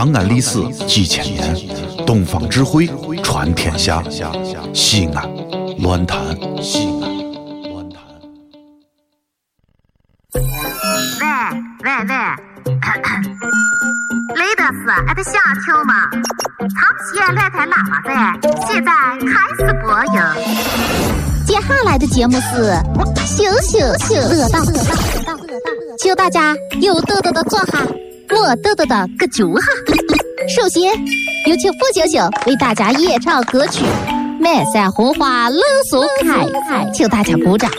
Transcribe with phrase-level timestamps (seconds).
[0.00, 1.54] 长安历史几千年，
[2.06, 2.88] 东方智慧
[3.22, 4.02] 传天下。
[4.72, 5.30] 西安，
[5.82, 6.18] 乱谈
[6.62, 7.10] 西安，
[7.70, 8.02] 乱谈。
[10.32, 10.40] 喂
[11.84, 12.14] 喂喂，
[14.36, 15.34] 雷德斯，俺的想
[15.66, 16.08] 听吗？
[16.60, 16.72] 长
[17.04, 20.12] 期乱弹喇叭在，现在开始播音。
[21.46, 22.72] 接下来的节目是
[23.26, 24.60] 醒醒醒乐道，
[25.98, 27.86] 请大家有豆豆的坐下，
[28.30, 29.66] 没豆豆的搁脚下。
[30.54, 30.82] 首先
[31.46, 33.84] 有请付星星为大家演唱歌曲
[34.40, 36.44] 《满山红花冷松开》，
[36.92, 37.70] 请大家鼓掌。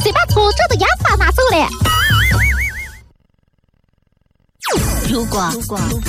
[0.00, 1.68] 先把粗重的牙刷拿走了。
[5.10, 5.48] 如果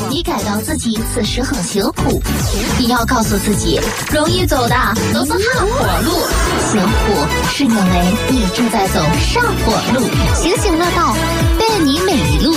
[0.09, 2.19] 你感到自己此时很辛苦，
[2.79, 3.79] 你要告诉自己，
[4.11, 4.75] 容易走的
[5.13, 6.11] 都是下坡路，
[6.71, 7.13] 辛苦
[7.53, 10.07] 是因为你正在走上坡路。
[10.33, 11.15] 星星乐道
[11.59, 12.55] 带你每一路。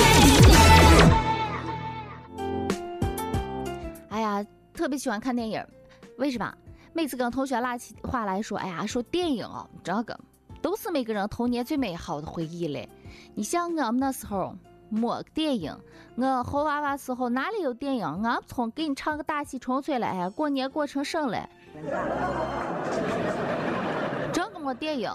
[4.89, 5.63] 特别喜欢看电影，
[6.17, 6.51] 为什么？
[6.95, 10.19] 每次跟同学拉起话来说，哎呀，说电影哦，这个
[10.63, 12.89] 都是每个人童年最美好的回忆嘞。
[13.35, 14.57] 你像我们那时候。
[14.91, 15.77] 没电影，
[16.17, 18.07] 我猴娃娃时候哪里有电影？
[18.25, 21.47] 俺从给你唱个大戏纯粹了，哎呀，过年过成省了。
[24.33, 25.13] 真个没电影，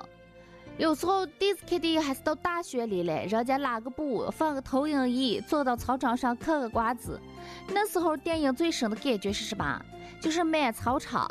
[0.77, 7.19] 有时候第一次看电影还是到大学里了，人家拉个布，放个投影仪，坐到操场上嗑个瓜子。
[7.67, 9.81] 那时候电影最深的感觉是什么？
[10.19, 11.29] 就是满操场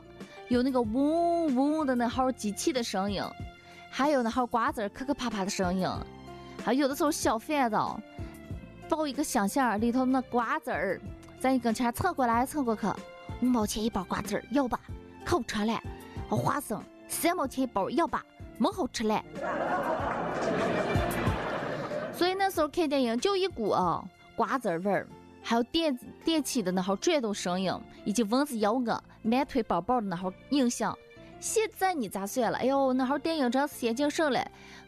[0.48, 3.22] 有那个嗡嗡的那号机器的声音，
[3.90, 5.88] 还有那号瓜子磕磕啪啪的声音，
[6.64, 7.76] 还有的时候小贩子。
[8.88, 11.00] 抱一个箱箱，里头那瓜子儿，
[11.40, 12.86] 在你跟前蹭过来蹭过去，
[13.40, 14.78] 五毛钱一包瓜子儿，要吧？
[15.24, 15.80] 可不吃了。
[16.28, 18.22] 花生三毛钱一包，要吧？
[18.62, 19.20] 没好吃嘞。
[22.12, 24.04] 所以那时候看电影就一股啊
[24.36, 25.04] 瓜子味儿，
[25.42, 27.74] 还有电电器的那号转动声音，
[28.04, 30.96] 以及蚊子咬我、满腿包包的那号影响。
[31.40, 32.58] 现在你咋算了？
[32.58, 34.40] 哎呦，那号电影真是先进神了。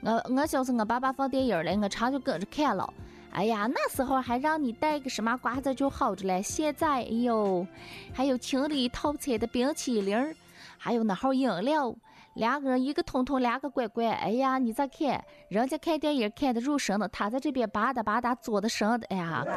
[0.03, 2.89] 我我小时候我爸爸放电影了，我常就跟着看了。
[3.33, 6.41] 哎呀，那时候还让你带个什么瓜子就好着嘞。
[6.41, 7.67] 现在，哎呦，
[8.13, 10.37] 还有情侣套餐的冰淇淋，
[10.79, 11.93] 还有那号饮料，
[12.35, 14.09] 两个人一个通通，两个乖乖。
[14.09, 19.43] 哎呀，你再看，人家看电影看的入神了，他在这边吧嗒吧嗒做的神的，哎呀。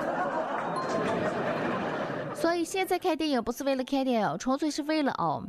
[2.33, 5.43] 所以现在看电影不是为了看电影，纯粹是为了哦。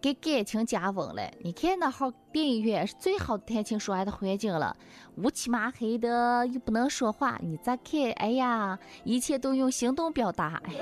[0.00, 1.22] 给感情加温了。
[1.44, 4.76] 你看那号电影院是最好的谈情说爱的环境了，
[5.18, 10.60] 乌漆麻黑的又不能说话，你再看，哎呀，一切都用行动表达。
[10.64, 10.74] 哎，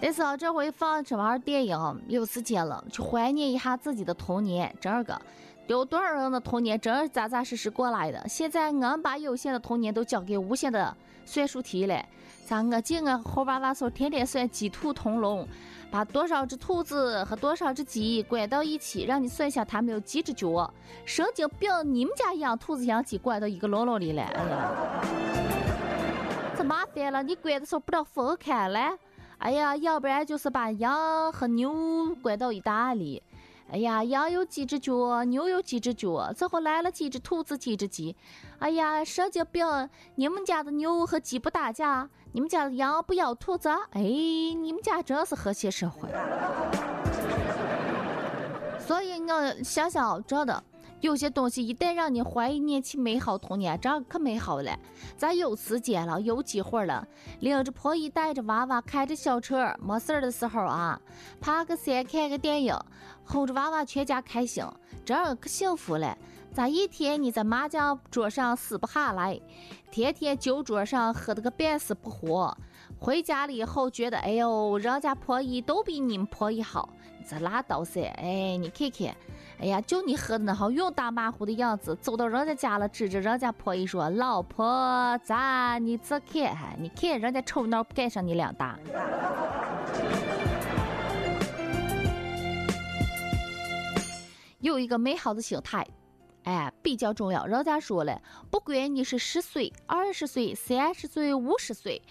[0.00, 4.74] 但是啊，这回放这玩儿电影，有时间了去怀念一下自己的童年。
[4.80, 5.20] 这个
[5.66, 8.22] 有多少人的童年真是扎扎实实过来的？
[8.28, 12.04] 现在俺把有限的童年都交给无限的算术题了。
[12.44, 15.46] 咱我见我猴娃娃时候天天算鸡兔同笼。
[15.88, 20.68] 把多少只兔子和多少只鸡关到一起，让你算下它们有几只脚。
[21.04, 21.70] 神经病！
[21.84, 24.22] 你们家养兔子养鸡关到一个笼笼里了？
[24.22, 24.70] 哎呀，
[26.58, 27.22] 这麻烦了！
[27.22, 28.98] 你关的时候不知道分开了？
[29.38, 33.22] 哎呀，要不然就是把羊和牛关到一大里。
[33.70, 38.16] 哎呀，羊有几只脚，牛有几只脚，最后来了几只兔子，几只鸡。
[38.58, 39.66] 哎呀，神经病！
[40.14, 43.68] 你们家的牛和鸡不打架，你们家的羊不咬兔子？
[43.90, 46.08] 哎，你们家真是和谐社会。
[48.78, 50.62] 所以我想想，真的。
[51.00, 54.78] 有些东西一旦让你怀念起美好童年，这样可美好了。
[55.16, 57.06] 咱有时间了，有机会了，
[57.40, 61.00] 领着婆姨，带着娃娃，开着小车，没事儿的时候啊，
[61.40, 62.74] 爬个山，看个电影，
[63.24, 64.64] 哄着娃娃，全家开心，
[65.04, 66.16] 这样可幸福了。
[66.52, 69.38] 咋一天你在麻将桌上死不下来，
[69.90, 72.56] 天天酒桌上喝的个半死不活，
[73.06, 76.88] 回家了以后觉得，哎呦，人家婆姨都比你们婆姨好，
[77.24, 78.02] 这拉倒噻。
[78.16, 79.16] 哎，你看看。
[79.60, 86.76] 哎呀，就你喝的那好用打马虎的样子，走到人家家了，指着人家婆姨说：“老婆，咋你这看？
[86.80, 88.76] 你看人家臭孬不赶上你两大。
[94.58, 95.86] ”有一个美好的心态，
[96.42, 97.46] 哎，比较重要。
[97.46, 98.20] 人家说了，
[98.50, 102.02] 不管你是十岁、二十岁、三十岁、五十岁，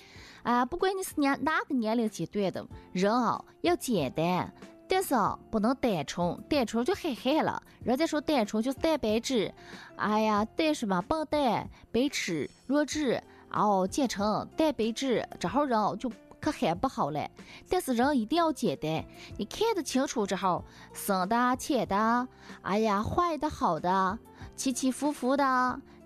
[0.45, 4.53] 啊，不管你是年哪个年龄阶段的人啊，要简单。
[4.87, 7.61] 但是啊，不能单纯，单纯就很害了。
[7.83, 9.51] 人家说单纯就是蛋白质，
[9.95, 13.19] 哎呀，蛋什么笨蛋、白痴、弱智，
[13.51, 16.07] 哦，简称蛋白质，这号人就
[16.39, 17.27] 可很不好了。
[17.67, 19.03] 但是人一定要简单，
[19.39, 20.63] 你看得清楚这号
[20.93, 22.27] 生的、浅的，
[22.61, 24.19] 哎呀，坏的、好的，
[24.55, 25.43] 起起伏伏的、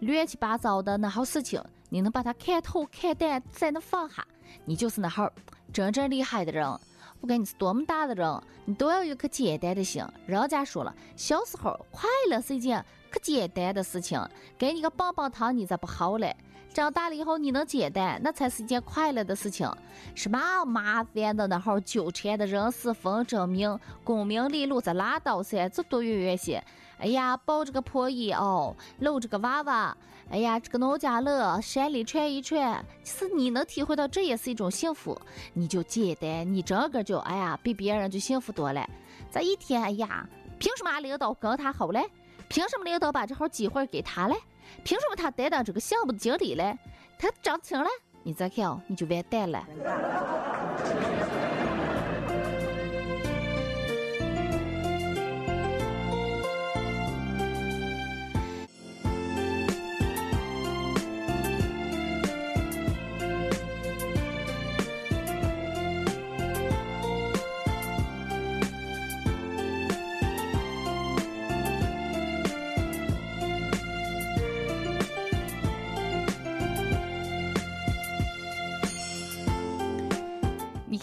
[0.01, 4.25] 乱七八糟的那号事情，你能把它看透、看淡，再能放下，
[4.65, 5.31] 你就是那号
[5.71, 6.67] 真正厉害的人。
[7.21, 10.03] 不管你是多么大的人，你都要有颗简单的心。
[10.25, 14.19] 人家说了，小时候快乐是一件可简单的事情，
[14.57, 16.35] 给你个棒棒糖，你咋不好嘞？
[16.73, 19.69] 长大了以后，你能简单，那才是一件快乐的事情。
[20.13, 26.63] 什么麻烦的那号纠缠的人事纷争名功名利禄，咱拉倒噻，这多远远些。
[26.99, 29.97] 哎呀，抱着个破衣哦，搂着个娃娃，
[30.29, 35.19] 哎呀，这个农家乐，山里串一串，其实你能体会到，这也是一种幸福。
[35.53, 38.87] 你就简单，你整个就哎呀，比别人就幸福多了。
[39.31, 40.27] 这一天，哎呀，
[40.59, 42.05] 凭什么领导跟他好嘞？
[42.47, 44.35] 凭什么领导把这号机会给他嘞？
[44.83, 46.77] 凭什么他担当这个项目的经理嘞？
[47.17, 47.87] 他涨停了，
[48.23, 49.65] 你再看哦，你就完蛋了。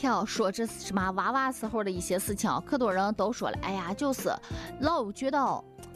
[0.07, 4.33] 要，说这是什么娃娃时候的一些事情，可多人都说了，哎呀，就是
[4.81, 5.39] 老觉得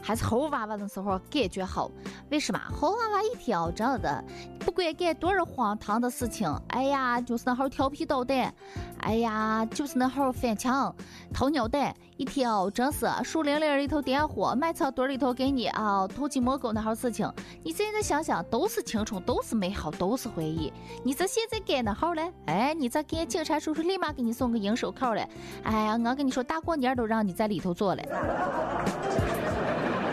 [0.03, 1.91] 还是猴娃娃的时候感觉好。
[2.31, 2.61] 为什么？
[2.71, 4.25] 猴娃娃一天哦，真的
[4.61, 8.53] 不管干多少荒唐的事情，哎呀，就是那号调皮捣蛋，
[8.99, 10.95] 哎呀，就是那号翻墙、
[11.33, 17.31] 偷鸟蛋，一天哦，真是树林里里头点火，埋草堆里头给你啊偷鸡摸狗那号事情。
[17.63, 20.73] 你现在想想，都是青春，都是美好，都是回忆。
[21.05, 22.33] 你这现在干那号嘞？
[22.47, 25.29] 哎，你这给警察叔叔立马给你送个银手铐嘞！
[25.65, 28.09] 哎呀，我跟你说，大过年都让你在里头坐嘞。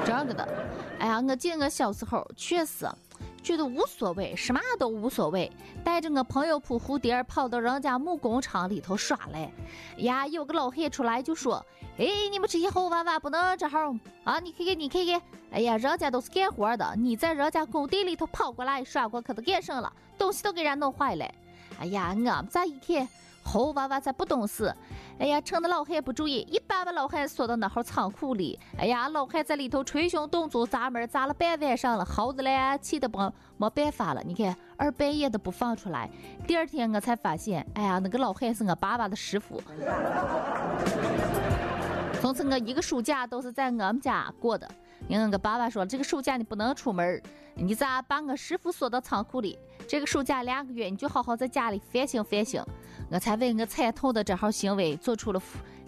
[0.07, 0.48] 这个的，
[1.00, 2.88] 哎呀，我记得我小时候确实
[3.44, 5.51] 觉得无所谓，什么都无所谓，
[5.83, 9.51] 带着我朋友扑蝴蝶跑到人家木工厂里头耍嘞。
[9.98, 11.65] 呀，有个老汉出来就说
[12.00, 13.94] ：“哎，你们这些猴娃娃不能这号
[14.24, 14.39] 啊！
[14.39, 15.21] 你看看，你看看，
[15.51, 19.92] 哎呀，人家都是干活的，你在人家工地里头跑过来耍过，可都干什了？
[20.18, 21.25] 东西都给人家弄坏了。
[21.81, 23.06] 哎呀，我们再一看，
[23.47, 24.71] 猴娃娃才不懂事。”
[25.17, 28.59] 哎呀，趁着老汉不注意，一把把老汉锁到那号仓库里。
[28.77, 33.17] 哎呀，老汉在里头捶胸顿足砸门，砸了半晚上了，猴子嘞气得不
[33.57, 34.21] 没办法了。
[34.23, 36.07] 你看，二半夜的不放出来。
[36.45, 39.59] 第二天我才发现，哎呀，那个老汉是我爸爸的师傅。
[42.19, 44.69] 从此我一个暑假都是在我们家过的。
[45.08, 47.22] 因为我爸爸说，这个暑假你不能出门，
[47.56, 49.58] 你咋把我师傅锁到仓库里？
[49.88, 52.66] 这个暑假两个月，你就好好在家里反省反省。
[53.10, 55.42] 我才为我惨痛的这号行为做出了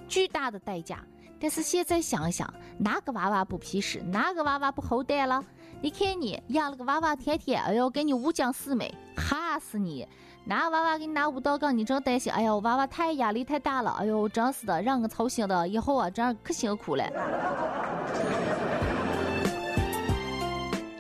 [0.08, 1.04] 巨大的代价。
[1.40, 4.00] 但是现在想一想，哪个娃娃不皮实？
[4.04, 5.44] 哪个娃娃不好带了？
[5.82, 10.06] 你看你养了个娃娃，天天哎呦给你五讲四美，吓死你！
[10.44, 17.10] 拿娃娃给你拿舞蹈杠，你真担心，哎呦娃娃太压力太大了，哎呦真是的，让我操心的，以后啊这样可辛苦了。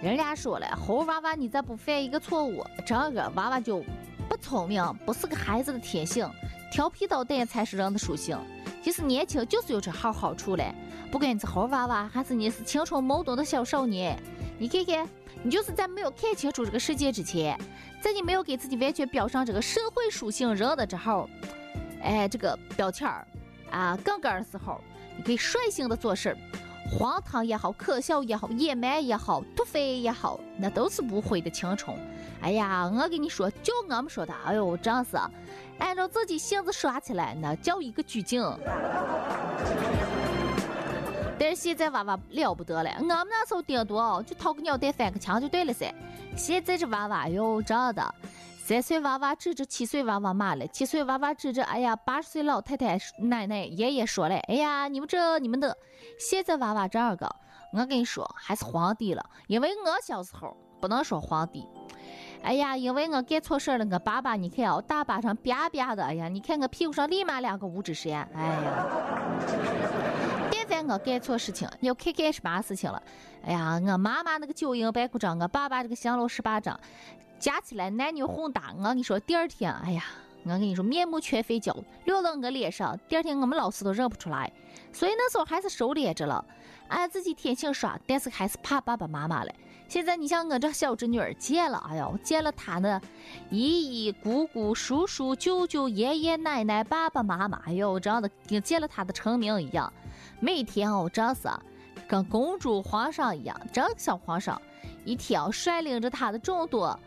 [0.01, 3.83] 人家说了，猴娃娃你再不犯一个错误，这个娃娃就
[4.29, 6.25] 不聪明，不是个孩子的天性，
[6.71, 8.39] 调皮捣蛋才是人的属性。
[8.81, 10.73] 其实年轻就是有这好好处嘞，
[11.11, 14.17] 不管你是猴娃娃，还是你是青春懵懂的小少年，
[14.57, 15.07] 你看看，
[15.43, 17.59] 你就是在没有看清楚这个世界之前，
[18.01, 21.29] 在你没有给自己完全标上这个社会属性人的之后，
[22.01, 23.27] 哎，这个标签儿
[23.69, 24.81] 啊杠杆的时候，
[25.17, 26.37] 你可以率性的做事儿。
[26.97, 31.95] 荒唐也好，可笑也好，野蛮也好，土匪也好，那都是无悔的青春。
[32.41, 35.17] 哎呀，我跟你说，就我们说的，哎呦，真是
[35.77, 38.43] 按照自己性子耍起来，那叫一个拘谨。
[41.37, 45.93] 但是现在娃娃了不得了，我们那时候顶多就掏个鸟蛋翻个墙就对了噻。
[46.35, 48.15] 现在这娃娃，哎呦，真的。
[48.69, 55.75] 三岁娃娃指着七岁娃娃骂了，七岁娃娃指着哎呀八十岁老太太奶奶爷爷说了，哎呀你们这你们的
[56.19, 57.27] 现在娃娃这个，
[57.73, 61.67] 我跟你说还是皇帝了，因为我小时候不能说皇帝，
[62.43, 68.85] 哎呀因为我干错事了，我爸爸你看我大巴上啪啪的，哎呀你看我屁股上立马两个五指山，哎呀，
[70.51, 73.01] 现在我干错事情，要看干什么事情了，
[73.43, 76.79] 哎呀我妈妈那个九阴白骨掌，我爸爸这个降龙十八掌。
[77.39, 80.03] 加起来男女混搭，我跟你说，第二天，哎呀，
[80.43, 82.99] 我跟你说，面目全非焦，流到我脸上。
[83.07, 84.51] 第二天我们老师都认不出来，
[84.91, 86.43] 所以那时候还是收敛着了，
[86.89, 89.55] 俺自己天性耍，但是还是怕爸爸妈妈嘞。
[89.87, 93.01] 现在你像我这小侄女儿见了，哎呦，见了她那
[93.49, 99.91] 姨姨、姑姑、叔叔、舅舅、爷爷奶奶、爸爸妈妈，哎呦，这样的跟见了她的成名一样，
[100.41, 101.47] 每天哦，真是
[102.07, 104.61] 跟公主、皇上一样，真像皇上。
[105.05, 106.99] 一天率领着他的众多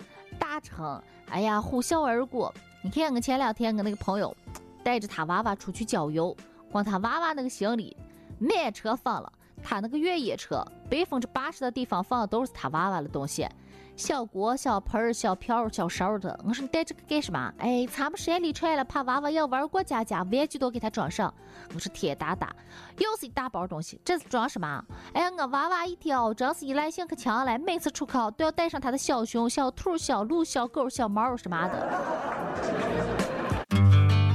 [0.52, 2.52] 大成，哎呀，呼啸而过。
[2.82, 4.36] 你看，我前两天我那个朋友
[4.84, 6.36] 带着他娃娃出去郊游，
[6.70, 7.96] 光他娃娃那个行李
[8.38, 9.32] 满车放了，
[9.62, 13.48] 他那个越野车百分之八十的地方放的都是他娃娃的东西。
[13.94, 17.52] 小锅、小盆儿、小瓢、小勺的，我说你带这个干什么？
[17.58, 21.32] 哎，咱们山里出来了，怕娃娃要玩过家家，玩具都给他装上。
[21.74, 22.56] 我说天大大，
[22.96, 24.82] 又是一大包东西，这是装什么？
[25.12, 31.88] 哎呀，我娃娃一条真是依赖性可强了，每次出考都要带上他的小熊、小兔、小鹿、小狗、小猫什么的。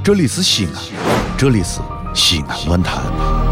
[0.03, 0.74] 这里是西安，
[1.36, 1.81] 这里是
[2.13, 3.47] 西安论坛。